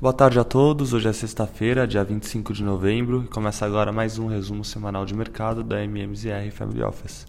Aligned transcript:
Boa 0.00 0.14
tarde 0.14 0.38
a 0.38 0.44
todos. 0.44 0.94
Hoje 0.94 1.08
é 1.08 1.12
sexta-feira, 1.12 1.86
dia 1.86 2.02
25 2.02 2.54
de 2.54 2.64
novembro, 2.64 3.22
e 3.22 3.28
começa 3.28 3.66
agora 3.66 3.92
mais 3.92 4.18
um 4.18 4.28
resumo 4.28 4.64
semanal 4.64 5.04
de 5.04 5.14
mercado 5.14 5.62
da 5.62 5.84
MMZR 5.84 6.50
Family 6.52 6.82
Office. 6.82 7.26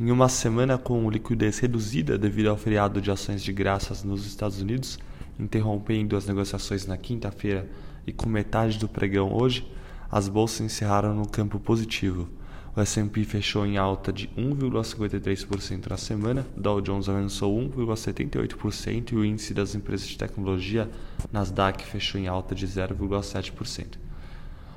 Em 0.00 0.10
uma 0.10 0.28
semana 0.28 0.76
com 0.76 1.08
liquidez 1.08 1.60
reduzida 1.60 2.18
devido 2.18 2.48
ao 2.48 2.56
feriado 2.56 3.00
de 3.00 3.12
ações 3.12 3.44
de 3.44 3.52
graças 3.52 4.02
nos 4.02 4.26
Estados 4.26 4.60
Unidos, 4.60 4.98
interrompendo 5.38 6.16
as 6.16 6.26
negociações 6.26 6.84
na 6.84 6.96
quinta-feira 6.96 7.70
e 8.04 8.12
com 8.12 8.28
metade 8.28 8.76
do 8.76 8.88
pregão 8.88 9.32
hoje, 9.32 9.64
as 10.10 10.26
bolsas 10.28 10.62
encerraram 10.62 11.14
no 11.14 11.28
campo 11.28 11.60
positivo 11.60 12.28
o 12.76 12.80
S&P 12.80 13.22
fechou 13.22 13.64
em 13.64 13.76
alta 13.76 14.12
de 14.12 14.28
1,53% 14.36 15.88
na 15.88 15.96
semana, 15.96 16.44
Dow 16.56 16.80
Jones 16.80 17.08
avançou 17.08 17.56
1,78% 17.70 19.12
e 19.12 19.16
o 19.16 19.24
índice 19.24 19.54
das 19.54 19.76
empresas 19.76 20.08
de 20.08 20.18
tecnologia 20.18 20.90
Nasdaq 21.32 21.84
fechou 21.84 22.20
em 22.20 22.26
alta 22.26 22.52
de 22.52 22.66
0,7%. 22.66 23.96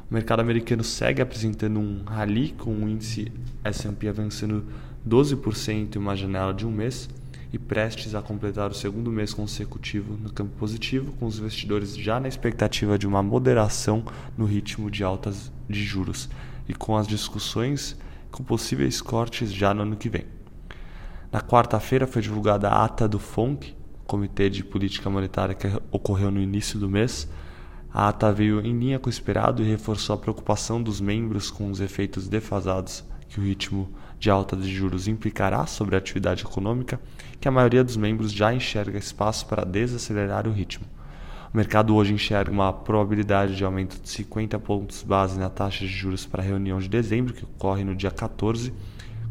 O 0.09 0.13
mercado 0.13 0.41
americano 0.41 0.83
segue 0.83 1.23
apresentando 1.23 1.79
um 1.79 2.03
rally 2.05 2.53
com 2.57 2.71
o 2.71 2.87
índice 2.87 3.31
S&P 3.63 4.07
avançando 4.07 4.63
12% 5.07 5.95
em 5.95 5.99
uma 5.99 6.15
janela 6.15 6.53
de 6.53 6.67
um 6.67 6.71
mês 6.71 7.09
e 7.51 7.57
prestes 7.57 8.13
a 8.13 8.21
completar 8.21 8.69
o 8.69 8.75
segundo 8.75 9.11
mês 9.11 9.33
consecutivo 9.33 10.17
no 10.21 10.31
campo 10.31 10.51
positivo, 10.57 11.13
com 11.13 11.25
os 11.25 11.39
investidores 11.39 11.97
já 11.97 12.19
na 12.19 12.27
expectativa 12.27 12.97
de 12.97 13.07
uma 13.07 13.23
moderação 13.23 14.05
no 14.37 14.45
ritmo 14.45 14.91
de 14.91 15.03
altas 15.03 15.51
de 15.67 15.83
juros 15.83 16.29
e 16.67 16.73
com 16.73 16.95
as 16.95 17.07
discussões 17.07 17.97
com 18.31 18.43
possíveis 18.43 19.01
cortes 19.01 19.51
já 19.51 19.73
no 19.73 19.83
ano 19.83 19.95
que 19.95 20.09
vem. 20.09 20.25
Na 21.31 21.41
quarta-feira 21.41 22.07
foi 22.07 22.21
divulgada 22.21 22.69
a 22.69 22.85
ata 22.85 23.07
do 23.07 23.19
FONC, 23.19 23.75
Comitê 24.05 24.49
de 24.49 24.63
Política 24.63 25.09
Monetária 25.09 25.53
que 25.53 25.67
ocorreu 25.91 26.31
no 26.31 26.39
início 26.39 26.79
do 26.79 26.89
mês. 26.89 27.27
A 27.93 28.07
ata 28.07 28.31
veio 28.31 28.61
em 28.61 28.77
linha 28.77 28.99
com 28.99 29.07
o 29.07 29.09
esperado 29.09 29.61
e 29.61 29.69
reforçou 29.69 30.15
a 30.15 30.19
preocupação 30.19 30.81
dos 30.81 31.01
membros 31.01 31.51
com 31.51 31.69
os 31.69 31.81
efeitos 31.81 32.27
defasados 32.27 33.03
que 33.27 33.39
o 33.39 33.43
ritmo 33.43 33.89
de 34.17 34.29
alta 34.29 34.55
de 34.55 34.73
juros 34.73 35.07
implicará 35.07 35.65
sobre 35.65 35.95
a 35.95 35.97
atividade 35.97 36.43
econômica, 36.43 36.99
que 37.39 37.47
a 37.47 37.51
maioria 37.51 37.83
dos 37.83 37.97
membros 37.97 38.31
já 38.31 38.53
enxerga 38.53 38.97
espaço 38.97 39.45
para 39.45 39.65
desacelerar 39.65 40.47
o 40.47 40.51
ritmo. 40.51 40.85
O 41.53 41.57
mercado 41.57 41.95
hoje 41.95 42.13
enxerga 42.13 42.51
uma 42.51 42.73
probabilidade 42.73 43.55
de 43.55 43.63
aumento 43.63 44.01
de 44.01 44.09
50 44.09 44.59
pontos 44.59 45.01
base 45.01 45.39
na 45.39 45.49
taxa 45.49 45.79
de 45.79 45.87
juros 45.87 46.25
para 46.25 46.43
a 46.43 46.45
reunião 46.45 46.77
de 46.77 46.89
dezembro, 46.89 47.33
que 47.33 47.45
ocorre 47.45 47.85
no 47.85 47.95
dia 47.95 48.11
14, 48.11 48.73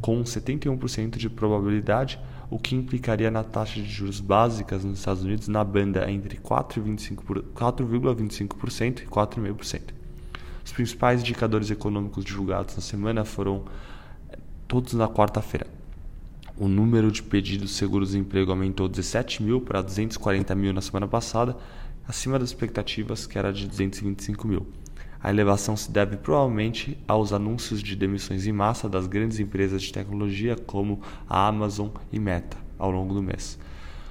com 0.00 0.22
71% 0.22 1.18
de 1.18 1.28
probabilidade, 1.28 2.18
o 2.48 2.58
que 2.58 2.74
implicaria 2.74 3.30
na 3.30 3.44
taxa 3.44 3.82
de 3.82 3.88
juros 3.88 4.18
básicas 4.18 4.82
nos 4.82 5.00
Estados 5.00 5.24
Unidos 5.24 5.46
na 5.48 5.62
banda 5.62 6.10
entre 6.10 6.38
4,25% 6.38 9.02
e 9.02 9.06
4,5%. 9.06 9.82
Os 10.64 10.72
principais 10.72 11.20
indicadores 11.20 11.70
econômicos 11.70 12.24
divulgados 12.24 12.74
na 12.74 12.80
semana 12.80 13.24
foram 13.24 13.64
eh, 14.30 14.38
todos 14.66 14.94
na 14.94 15.06
quarta-feira. 15.06 15.66
O 16.56 16.66
número 16.66 17.12
de 17.12 17.22
pedidos 17.22 17.70
de 17.70 17.76
seguros-emprego 17.76 18.50
aumentou 18.50 18.88
17 18.88 19.42
mil 19.42 19.60
para 19.60 19.82
240 19.82 20.54
mil 20.54 20.72
na 20.72 20.80
semana 20.80 21.06
passada, 21.06 21.54
acima 22.06 22.38
das 22.38 22.48
expectativas, 22.48 23.26
que 23.26 23.38
era 23.38 23.52
de 23.52 23.66
225 23.66 24.46
mil. 24.46 24.66
A 25.22 25.30
elevação 25.30 25.76
se 25.76 25.90
deve 25.90 26.16
provavelmente 26.16 26.96
aos 27.08 27.32
anúncios 27.32 27.82
de 27.82 27.96
demissões 27.96 28.46
em 28.46 28.52
massa 28.52 28.88
das 28.88 29.06
grandes 29.06 29.40
empresas 29.40 29.82
de 29.82 29.92
tecnologia 29.92 30.54
como 30.54 31.00
a 31.28 31.48
Amazon 31.48 31.88
e 32.12 32.18
Meta 32.18 32.56
ao 32.78 32.90
longo 32.90 33.14
do 33.14 33.22
mês. 33.22 33.58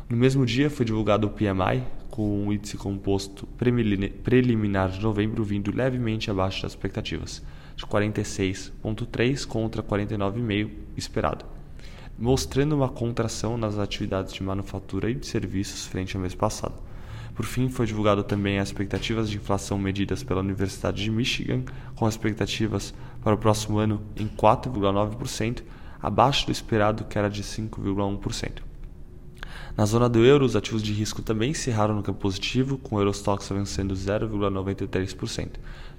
No 0.10 0.18
mesmo 0.18 0.46
dia 0.46 0.70
foi 0.70 0.86
divulgado 0.86 1.28
o 1.28 1.30
PMI, 1.30 1.84
com 2.10 2.48
o 2.48 2.54
índice 2.54 2.78
composto 2.78 3.48
preliminar 3.58 4.90
de 4.90 5.02
novembro 5.02 5.44
vindo 5.44 5.76
levemente 5.76 6.30
abaixo 6.30 6.62
das 6.64 6.72
expectativas, 6.72 7.42
de 7.76 7.86
46,3 7.86 9.46
contra 9.46 9.84
49,5 9.84 10.70
esperado, 10.96 11.46
mostrando 12.18 12.76
uma 12.76 12.88
contração 12.88 13.58
nas 13.58 13.78
atividades 13.78 14.34
de 14.34 14.44
manufatura 14.44 15.10
e 15.10 15.16
de 15.16 15.26
serviços 15.26 15.86
frente 15.86 16.16
ao 16.16 16.22
mês 16.22 16.36
passado. 16.36 16.76
Por 17.36 17.46
fim, 17.46 17.68
foi 17.68 17.86
divulgado 17.86 18.24
também 18.24 18.60
as 18.60 18.70
expectativas 18.70 19.30
de 19.30 19.36
inflação 19.36 19.78
medidas 19.78 20.24
pela 20.24 20.40
Universidade 20.40 21.04
de 21.04 21.12
Michigan, 21.12 21.64
com 21.94 22.08
expectativas 22.08 22.94
para 23.22 23.36
o 23.36 23.38
próximo 23.38 23.78
ano 23.78 24.02
em 24.16 24.26
4,9%, 24.26 25.62
abaixo 26.02 26.46
do 26.46 26.52
esperado 26.52 27.04
que 27.04 27.18
era 27.18 27.30
de 27.30 27.44
5,1%. 27.44 28.62
Na 29.76 29.86
zona 29.86 30.08
do 30.08 30.24
euro, 30.24 30.46
os 30.46 30.56
ativos 30.56 30.82
de 30.82 30.94
risco 30.94 31.22
também 31.22 31.52
encerraram 31.52 31.94
no 31.94 32.02
campo 32.02 32.20
positivo, 32.20 32.78
com 32.78 32.96
o 32.96 33.00
Eurostox 33.00 33.52
avançando 33.52 33.94
0,93%. 33.94 35.50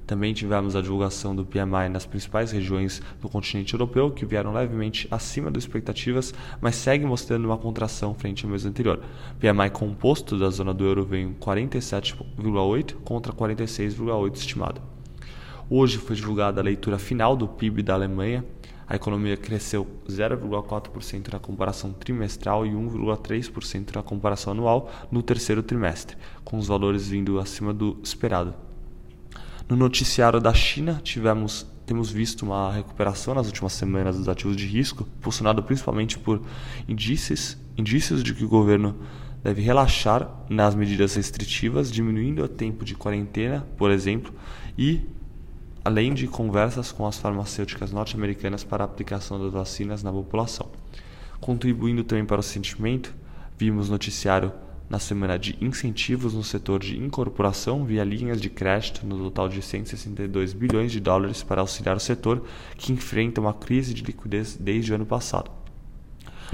Também 0.06 0.32
tivemos 0.32 0.76
a 0.76 0.80
divulgação 0.80 1.34
do 1.34 1.44
PMI 1.44 1.88
nas 1.90 2.06
principais 2.06 2.52
regiões 2.52 3.02
do 3.20 3.28
continente 3.28 3.74
europeu, 3.74 4.10
que 4.10 4.24
vieram 4.24 4.52
levemente 4.52 5.08
acima 5.10 5.50
das 5.50 5.64
expectativas, 5.64 6.32
mas 6.60 6.76
segue 6.76 7.04
mostrando 7.04 7.44
uma 7.46 7.58
contração 7.58 8.14
frente 8.14 8.44
ao 8.44 8.50
mês 8.50 8.64
anterior. 8.64 9.00
PMI 9.40 9.70
composto 9.70 10.38
da 10.38 10.48
zona 10.48 10.72
do 10.72 10.84
euro 10.84 11.04
veio 11.04 11.30
em 11.30 11.34
47,8 11.34 12.94
contra 13.04 13.32
46,8 13.32 14.36
estimado. 14.36 14.80
Hoje 15.68 15.98
foi 15.98 16.14
divulgada 16.14 16.60
a 16.60 16.64
leitura 16.64 16.96
final 16.96 17.36
do 17.36 17.48
PIB 17.48 17.82
da 17.82 17.94
Alemanha. 17.94 18.44
A 18.86 18.94
economia 18.94 19.36
cresceu 19.36 19.84
0,4% 20.08 21.32
na 21.32 21.40
comparação 21.40 21.92
trimestral 21.92 22.64
e 22.64 22.70
1,3% 22.70 23.96
na 23.96 24.02
comparação 24.04 24.52
anual 24.52 24.88
no 25.10 25.20
terceiro 25.24 25.64
trimestre, 25.64 26.16
com 26.44 26.56
os 26.56 26.68
valores 26.68 27.08
vindo 27.08 27.40
acima 27.40 27.74
do 27.74 27.98
esperado. 28.04 28.65
No 29.68 29.74
noticiário 29.74 30.40
da 30.40 30.54
China, 30.54 31.00
tivemos 31.02 31.66
temos 31.86 32.10
visto 32.10 32.42
uma 32.42 32.72
recuperação 32.72 33.32
nas 33.32 33.46
últimas 33.46 33.72
semanas 33.72 34.16
dos 34.16 34.28
ativos 34.28 34.56
de 34.56 34.66
risco, 34.66 35.08
impulsionado 35.18 35.62
principalmente 35.62 36.18
por 36.18 36.42
indícios, 36.88 37.56
indícios 37.76 38.24
de 38.24 38.34
que 38.34 38.44
o 38.44 38.48
governo 38.48 38.96
deve 39.42 39.62
relaxar 39.62 40.28
nas 40.50 40.74
medidas 40.74 41.14
restritivas, 41.14 41.90
diminuindo 41.90 42.42
o 42.42 42.48
tempo 42.48 42.84
de 42.84 42.96
quarentena, 42.96 43.64
por 43.76 43.92
exemplo, 43.92 44.34
e 44.76 45.00
além 45.84 46.12
de 46.12 46.26
conversas 46.26 46.90
com 46.90 47.06
as 47.06 47.18
farmacêuticas 47.18 47.92
norte-americanas 47.92 48.64
para 48.64 48.82
a 48.82 48.86
aplicação 48.86 49.38
das 49.40 49.52
vacinas 49.52 50.02
na 50.02 50.10
população. 50.10 50.68
Contribuindo 51.40 52.02
também 52.02 52.24
para 52.24 52.40
o 52.40 52.42
sentimento, 52.42 53.14
vimos 53.56 53.88
noticiário 53.88 54.52
na 54.88 54.98
semana 54.98 55.38
de 55.38 55.56
incentivos 55.60 56.34
no 56.34 56.44
setor 56.44 56.80
de 56.80 56.96
incorporação 56.96 57.84
via 57.84 58.04
linhas 58.04 58.40
de 58.40 58.48
crédito 58.48 59.06
no 59.06 59.18
total 59.18 59.48
de 59.48 59.60
162 59.60 60.52
bilhões 60.52 60.92
de 60.92 61.00
dólares 61.00 61.42
para 61.42 61.60
auxiliar 61.60 61.96
o 61.96 62.00
setor 62.00 62.44
que 62.76 62.92
enfrenta 62.92 63.40
uma 63.40 63.54
crise 63.54 63.92
de 63.92 64.02
liquidez 64.02 64.56
desde 64.56 64.92
o 64.92 64.94
ano 64.94 65.06
passado. 65.06 65.50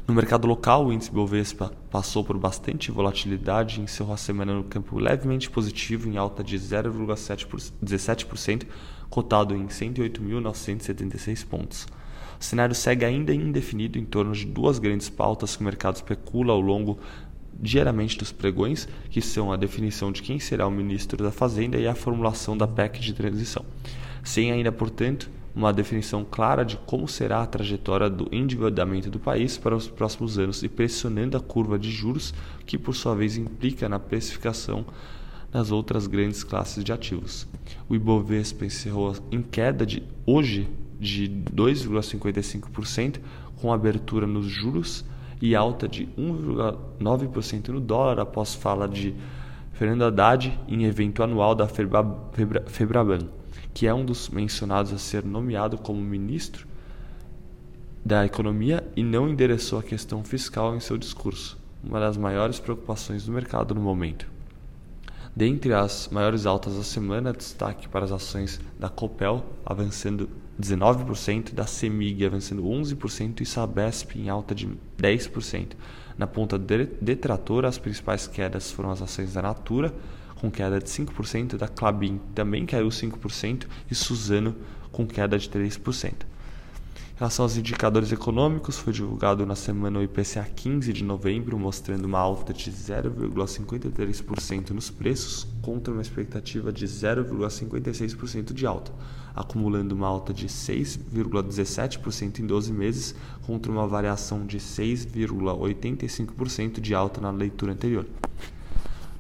No 0.08 0.14
mercado 0.14 0.46
local, 0.46 0.86
o 0.86 0.92
índice 0.92 1.10
Bovespa 1.10 1.70
passou 1.90 2.24
por 2.24 2.38
bastante 2.38 2.90
volatilidade 2.90 3.78
e 3.78 3.84
encerrou 3.84 4.14
a 4.14 4.16
semana 4.16 4.54
no 4.54 4.64
campo 4.64 4.98
levemente 4.98 5.50
positivo 5.50 6.08
em 6.08 6.16
alta 6.16 6.42
de 6.42 6.58
0,17%, 6.58 8.66
cotado 9.10 9.54
em 9.54 9.66
108.976 9.66 11.46
pontos. 11.46 11.86
O 12.40 12.44
cenário 12.44 12.74
segue 12.74 13.04
ainda 13.04 13.34
indefinido 13.34 13.98
em 13.98 14.04
torno 14.04 14.32
de 14.32 14.46
duas 14.46 14.78
grandes 14.78 15.10
pautas 15.10 15.54
que 15.54 15.62
o 15.62 15.64
mercado 15.64 15.96
especula 15.96 16.54
ao 16.54 16.60
longo 16.60 16.98
diariamente 17.62 18.18
dos 18.18 18.32
pregões, 18.32 18.88
que 19.08 19.22
são 19.22 19.52
a 19.52 19.56
definição 19.56 20.10
de 20.10 20.20
quem 20.20 20.40
será 20.40 20.66
o 20.66 20.70
ministro 20.70 21.22
da 21.22 21.30
Fazenda 21.30 21.78
e 21.78 21.86
a 21.86 21.94
formulação 21.94 22.58
da 22.58 22.66
PEC 22.66 23.00
de 23.00 23.14
transição. 23.14 23.64
Sem 24.24 24.50
ainda, 24.50 24.72
portanto, 24.72 25.30
uma 25.54 25.72
definição 25.72 26.26
clara 26.28 26.64
de 26.64 26.76
como 26.78 27.06
será 27.06 27.42
a 27.42 27.46
trajetória 27.46 28.10
do 28.10 28.28
endividamento 28.32 29.08
do 29.08 29.20
país 29.20 29.56
para 29.56 29.76
os 29.76 29.86
próximos 29.86 30.38
anos 30.38 30.62
e 30.62 30.68
pressionando 30.68 31.36
a 31.36 31.40
curva 31.40 31.78
de 31.78 31.90
juros, 31.90 32.34
que 32.66 32.76
por 32.76 32.94
sua 32.94 33.14
vez 33.14 33.36
implica 33.36 33.88
na 33.88 33.98
precificação 33.98 34.84
das 35.52 35.70
outras 35.70 36.06
grandes 36.06 36.42
classes 36.42 36.82
de 36.82 36.92
ativos. 36.92 37.46
O 37.88 37.94
Ibovespa 37.94 38.64
encerrou 38.64 39.14
em 39.30 39.42
queda 39.42 39.84
de 39.84 40.02
hoje 40.26 40.68
de 40.98 41.28
2,55%, 41.54 43.20
com 43.56 43.72
abertura 43.72 44.26
nos 44.26 44.46
juros 44.46 45.04
e 45.42 45.56
alta 45.56 45.88
de 45.88 46.06
1,9% 46.16 47.70
no 47.70 47.80
dólar 47.80 48.20
após 48.20 48.54
fala 48.54 48.88
de 48.88 49.12
Fernando 49.72 50.04
Haddad 50.04 50.56
em 50.68 50.84
evento 50.84 51.20
anual 51.20 51.52
da 51.52 51.66
Febraban, 51.66 53.28
que 53.74 53.88
é 53.88 53.92
um 53.92 54.04
dos 54.04 54.28
mencionados 54.28 54.92
a 54.92 54.98
ser 54.98 55.24
nomeado 55.24 55.76
como 55.76 56.00
ministro 56.00 56.64
da 58.04 58.24
Economia 58.24 58.86
e 58.94 59.02
não 59.02 59.28
endereçou 59.28 59.80
a 59.80 59.82
questão 59.82 60.22
fiscal 60.22 60.76
em 60.76 60.80
seu 60.80 60.96
discurso, 60.96 61.58
uma 61.82 61.98
das 61.98 62.16
maiores 62.16 62.60
preocupações 62.60 63.26
do 63.26 63.32
mercado 63.32 63.74
no 63.74 63.80
momento. 63.80 64.30
Dentre 65.34 65.72
as 65.72 66.08
maiores 66.12 66.46
altas 66.46 66.76
da 66.76 66.84
semana, 66.84 67.32
destaque 67.32 67.88
para 67.88 68.04
as 68.04 68.12
ações 68.12 68.60
da 68.78 68.88
Copel 68.88 69.44
avançando 69.66 70.28
19%, 70.60 71.54
da 71.54 71.66
CEMIG 71.66 72.26
avançando 72.26 72.62
11% 72.62 73.40
e 73.40 73.46
Sabesp 73.46 74.16
em 74.16 74.28
alta 74.28 74.54
de 74.54 74.68
10%. 75.00 75.72
Na 76.16 76.26
ponta 76.26 76.58
detratora, 76.58 77.68
as 77.68 77.78
principais 77.78 78.26
quedas 78.26 78.70
foram 78.70 78.90
as 78.90 79.00
ações 79.00 79.32
da 79.32 79.42
Natura, 79.42 79.94
com 80.36 80.50
queda 80.50 80.78
de 80.78 80.86
5%, 80.86 81.56
da 81.56 81.68
Clabin 81.68 82.20
também 82.34 82.66
caiu 82.66 82.88
5% 82.88 83.66
e 83.90 83.94
Suzano 83.94 84.56
com 84.90 85.06
queda 85.06 85.38
de 85.38 85.48
3%. 85.48 86.31
Em 87.14 87.18
relação 87.18 87.44
aos 87.44 87.58
indicadores 87.58 88.10
econômicos, 88.10 88.78
foi 88.78 88.90
divulgado 88.90 89.44
na 89.44 89.54
semana 89.54 89.98
o 89.98 90.02
IPCA 90.02 90.48
15 90.56 90.94
de 90.94 91.04
novembro, 91.04 91.58
mostrando 91.58 92.06
uma 92.06 92.18
alta 92.18 92.54
de 92.54 92.72
0,53% 92.72 94.70
nos 94.70 94.88
preços, 94.88 95.46
contra 95.60 95.92
uma 95.92 96.00
expectativa 96.00 96.72
de 96.72 96.86
0,56% 96.86 98.54
de 98.54 98.66
alta, 98.66 98.90
acumulando 99.36 99.94
uma 99.94 100.08
alta 100.08 100.32
de 100.32 100.48
6,17% 100.48 102.38
em 102.38 102.46
12 102.46 102.72
meses, 102.72 103.14
contra 103.46 103.70
uma 103.70 103.86
variação 103.86 104.46
de 104.46 104.58
6,85% 104.58 106.80
de 106.80 106.94
alta 106.94 107.20
na 107.20 107.30
leitura 107.30 107.72
anterior. 107.72 108.06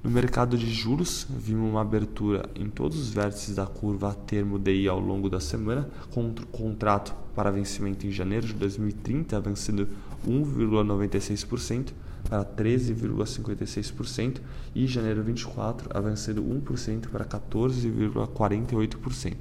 No 0.02 0.10
mercado 0.10 0.58
de 0.58 0.68
juros, 0.68 1.24
vimos 1.30 1.70
uma 1.70 1.80
abertura 1.80 2.50
em 2.56 2.68
todos 2.68 2.98
os 2.98 3.10
vértices 3.10 3.54
da 3.54 3.66
curva 3.66 4.10
a 4.10 4.14
termo 4.14 4.58
DI 4.58 4.88
ao 4.88 4.98
longo 4.98 5.30
da 5.30 5.38
semana, 5.38 5.88
com 6.10 6.26
o 6.26 6.34
contrato 6.46 7.14
para 7.36 7.52
vencimento 7.52 8.04
em 8.04 8.10
janeiro 8.10 8.48
de 8.48 8.54
2030 8.54 9.36
avançando 9.36 9.88
1,96% 10.26 11.92
para 12.28 12.44
13,56% 12.44 14.40
e 14.74 14.88
janeiro 14.88 15.22
24 15.22 15.96
avançando 15.96 16.42
1% 16.42 17.08
para 17.08 17.24
14,48%. 17.24 19.36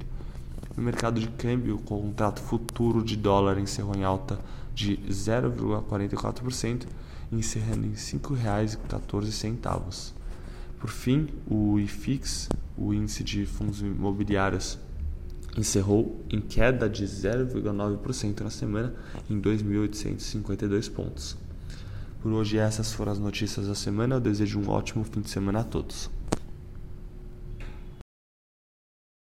No 0.76 0.82
mercado 0.84 1.18
de 1.18 1.26
câmbio, 1.26 1.74
o 1.74 1.82
contrato 1.82 2.40
futuro 2.40 3.02
de 3.02 3.16
dólar 3.16 3.58
encerrou 3.58 3.96
em 3.96 4.04
alta 4.04 4.38
de 4.72 4.96
0,44%, 5.08 6.86
encerrando 7.32 7.84
em 7.84 7.90
R$ 7.90 7.96
5,14. 7.96 10.21
Por 10.82 10.90
fim, 10.90 11.28
o 11.48 11.78
IFIX, 11.78 12.48
o 12.76 12.92
índice 12.92 13.22
de 13.22 13.46
fundos 13.46 13.82
imobiliários, 13.82 14.80
encerrou 15.56 16.20
em 16.28 16.40
queda 16.40 16.90
de 16.90 17.04
0,9% 17.04 18.40
na 18.40 18.50
semana 18.50 18.92
em 19.30 19.40
2.852 19.40 20.90
pontos. 20.90 21.36
Por 22.20 22.32
hoje 22.32 22.58
essas 22.58 22.92
foram 22.92 23.12
as 23.12 23.20
notícias 23.20 23.68
da 23.68 23.76
semana. 23.76 24.16
Eu 24.16 24.20
desejo 24.20 24.58
um 24.58 24.68
ótimo 24.70 25.04
fim 25.04 25.20
de 25.20 25.30
semana 25.30 25.60
a 25.60 25.64
todos. 25.64 26.10